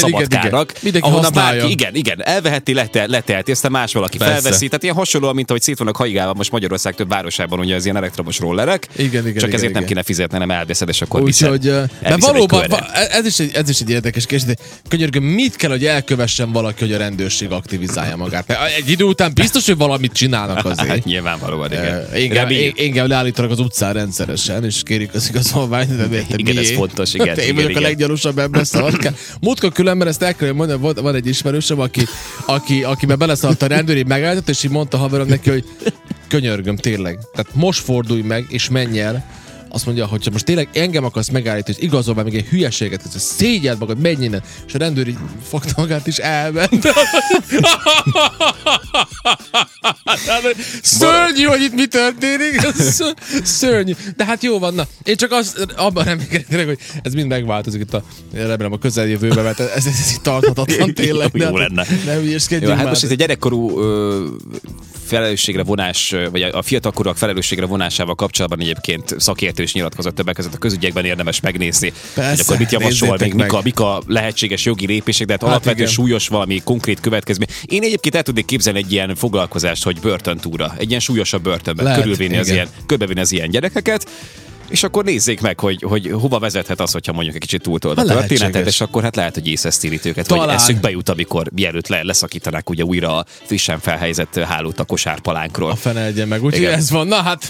Mindenki 0.83 1.09
ahonnan 1.09 1.33
bárki, 1.33 1.71
igen, 1.71 1.95
igen, 1.95 2.23
elveheti, 2.25 2.75
letel, 2.75 3.07
letelti, 3.07 3.51
aztán 3.51 3.71
más 3.71 3.93
valaki 3.93 4.19
felveszi, 4.19 4.67
tehát 4.67 4.83
ilyen 4.83 4.95
hasonlóan, 4.95 5.35
mint 5.35 5.49
ahogy 5.51 5.63
szét 5.63 5.79
vannak 5.79 5.97
haigálva 5.97 6.35
most 6.35 6.51
Magyarország 6.51 6.95
több 6.95 7.09
városában, 7.09 7.59
ugye 7.67 7.75
az 7.75 7.85
ilyen 7.85 7.97
elektromos 7.97 8.39
rollerek, 8.39 8.87
Igen, 8.97 9.07
igen, 9.07 9.23
csak 9.23 9.35
igen, 9.35 9.43
ezért 9.45 9.61
nem 9.61 9.71
igen. 9.71 9.85
kéne 9.87 10.03
fizetni, 10.03 10.39
nem 10.39 10.51
elveszed, 10.51 10.89
és 10.89 11.03
akkor 11.03 11.25
viszed. 11.25 11.51
Úgyhogy, 11.51 11.67
ö, 11.67 11.83
de 12.03 12.17
valóban, 12.17 12.65
va- 12.69 12.91
ez 12.93 13.27
is, 13.27 13.39
egy, 13.39 13.55
ez 13.55 13.69
is 13.69 13.81
egy 13.81 13.91
érdekes 13.91 14.27
kérdés, 14.27 14.55
könyörgöm, 14.89 15.23
mit 15.25 15.57
kell, 15.57 15.71
hogy 15.71 15.85
elkövessen 15.85 16.53
valaki, 16.53 16.85
hogy 16.85 16.93
a 16.93 16.99
rendőrség 16.99 17.51
aktivizálja 17.51 18.17
magát? 18.17 18.47
Mert 18.47 18.61
egy 18.77 18.91
idő 18.91 19.05
után 19.05 19.33
biztos, 19.35 19.67
hogy 19.67 19.77
valamit 19.77 20.13
csinálnak 20.13 20.57
Hát 20.57 20.67
azért. 20.67 21.05
nyilvánvalóan, 21.05 21.73
igen. 21.73 22.07
Igen. 22.15 22.47
Engem, 22.47 22.73
engem 22.77 23.07
leállítanak 23.09 23.51
az 23.51 23.59
utcán 23.59 23.93
rendszeresen, 23.93 24.65
és 24.65 24.81
kérik 24.85 25.15
az 25.15 25.29
igazolványt, 25.29 25.97
de 25.97 26.07
miért 26.07 26.37
Igen, 26.39 26.59
ez 26.59 26.71
fontos, 26.71 27.15
igen, 27.15 27.27
Én 27.39 27.43
igen, 27.43 27.55
vagyok 27.55 27.71
igen. 27.71 27.83
a 27.83 27.87
leggyanúsabb 27.87 28.39
ember 28.39 28.67
szaladkál. 28.67 29.15
Múltkor 29.41 29.73
különben 29.73 30.09
ezt 30.09 30.23
el 30.23 30.35
kell 30.35 30.53
mondani, 30.53 30.81
van, 30.81 30.95
van 31.03 31.15
egy 31.15 31.27
ismerősöm, 31.27 31.81
aki, 31.81 32.03
aki, 32.47 32.83
aki 32.83 33.07
már 33.07 33.17
beleszaladt 33.17 33.63
a 33.63 33.67
rendőr, 33.67 33.97
így 33.97 34.07
megállított, 34.07 34.49
és 34.49 34.63
így 34.65 34.71
mondta 34.71 34.97
haverom 34.97 35.27
neki, 35.27 35.51
hogy 35.51 35.65
könyörgöm, 36.29 36.77
tényleg. 36.77 37.19
Tehát 37.33 37.55
most 37.55 37.81
fordulj 37.83 38.23
meg, 38.23 38.47
és 38.49 38.69
menj 38.69 39.01
el. 39.01 39.25
Azt 39.69 39.87
mondja, 39.87 40.07
hogy 40.07 40.29
most 40.33 40.45
tényleg 40.45 40.69
engem 40.73 41.05
akarsz 41.05 41.29
megállítani, 41.29 41.77
és 41.79 41.85
igazolva 41.85 42.23
még 42.23 42.35
egy 42.35 42.47
hülyeséget, 42.47 43.03
ez 43.05 43.23
szégyeld 43.23 43.79
magad, 43.79 44.01
menj 44.01 44.25
innen. 44.25 44.43
És 44.67 44.75
a 44.75 44.79
rendőr 44.79 45.09
így 45.09 45.19
fogta 45.49 45.73
magát, 45.77 46.07
és 46.07 46.17
elment. 46.17 46.89
Szörnyű, 50.83 51.43
hogy 51.45 51.61
itt 51.63 51.75
mi 51.75 51.87
történik. 51.87 52.61
Sz- 52.79 53.15
Szörnyű. 53.59 53.93
De 54.17 54.25
hát 54.25 54.43
jó 54.43 54.59
van, 54.59 54.75
na. 54.75 54.87
Én 55.03 55.17
csak 55.17 55.33
az, 55.33 55.67
abban 55.77 56.05
reménykedek, 56.05 56.67
hogy 56.67 56.79
ez 57.03 57.13
mind 57.13 57.29
megváltozik 57.29 57.81
itt 57.81 57.95
a, 57.95 58.03
remélem 58.33 58.73
a 58.73 58.79
közeljövőben, 58.79 59.45
mert 59.45 59.61
ez, 59.61 59.69
ez, 59.75 59.87
ez 59.87 60.13
itt 60.15 60.23
tarthatatlan 60.23 60.95
tényleg. 61.05 61.31
Jó 61.33 61.39
de 61.39 61.45
hát 61.45 61.55
lenne. 61.55 61.87
Nem 62.05 62.21
hülyeskedjünk 62.21 62.63
Jó, 62.63 62.69
hát 62.71 62.79
már. 62.79 62.89
most 62.89 63.03
itt 63.03 63.11
a 63.11 63.15
gyerekkorú 63.15 63.81
ö, 63.81 64.27
felelősségre 65.07 65.63
vonás, 65.63 66.15
vagy 66.31 66.43
a 66.43 66.63
fiatalkorúak 66.63 67.17
felelősségre 67.17 67.67
vonásával 67.67 68.15
kapcsolatban 68.15 68.61
egyébként 68.61 69.15
szakértő 69.19 69.63
is 69.63 69.73
nyilatkozott 69.73 70.15
többek 70.15 70.35
között 70.35 70.55
a 70.55 70.59
közügyekben 70.59 71.05
érdemes 71.05 71.41
megnézni. 71.41 71.93
Persze, 72.15 72.31
hogy 72.31 72.41
akkor 72.41 72.59
mit 72.59 72.73
javasol, 72.73 73.17
még 73.21 73.35
mik 73.35 73.53
a, 73.53 73.61
mik 73.63 73.81
a 73.81 74.03
lehetséges 74.07 74.65
jogi 74.65 74.87
lépések, 74.87 75.27
de 75.27 75.33
hát, 75.33 75.41
Hát 75.43 75.51
alapvetően 75.51 75.77
igen. 75.89 75.93
súlyos 75.93 76.29
valami 76.29 76.61
konkrét 76.65 77.01
következmény. 77.01 77.49
Én 77.65 77.83
egyébként 77.83 78.15
el 78.15 78.23
tudnék 78.23 78.45
képzelni 78.45 78.79
egy 78.79 78.93
ilyen 78.93 79.15
foglalkozást, 79.15 79.85
hogy 79.85 80.01
börtöntúra, 80.17 80.75
egy 80.79 80.89
ilyen 80.89 81.01
súlyosabb 81.01 81.43
börtönben 81.43 81.85
Lehet, 81.85 82.01
körülvinni 82.01 82.37
az 82.37 82.49
ilyen, 82.49 82.69
körbevinni 82.87 83.21
az 83.21 83.33
ilyen 83.33 83.51
gyerekeket, 83.51 84.09
és 84.69 84.83
akkor 84.83 85.05
nézzék 85.05 85.41
meg, 85.41 85.61
hogy, 85.61 85.83
hogy 85.83 86.11
hova 86.13 86.39
vezethet 86.39 86.81
az, 86.81 86.93
hogyha 86.93 87.13
mondjuk 87.13 87.35
egy 87.35 87.41
kicsit 87.41 87.63
túltold 87.63 87.99
a 87.99 88.01
Hát 88.01 88.27
történetet, 88.27 88.67
és 88.67 88.81
akkor 88.81 89.03
hát 89.03 89.17
lehet, 89.17 89.35
hogy 89.35 89.47
észesztírít 89.47 90.05
őket, 90.05 90.27
Talán. 90.27 90.47
vagy 90.47 90.55
eszükbe 90.55 90.91
jut, 90.91 91.09
amikor 91.09 91.51
mielőtt 91.53 91.89
le, 91.89 92.03
leszakítanák 92.03 92.71
ugye 92.71 92.83
újra 92.83 93.17
a 93.17 93.25
frissen 93.45 93.79
felhelyezett 93.79 94.39
hálót 94.39 94.79
a 94.79 94.85
kosárpalánkról. 94.85 95.71
A 95.71 95.77
fene 95.77 96.05
egyen 96.05 96.29
meg. 96.29 96.45
Úgyhogy 96.45 96.65
ez 96.65 96.91
van. 96.91 97.07
Na 97.07 97.17
hát, 97.17 97.45